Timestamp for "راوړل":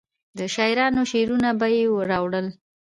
2.11-2.47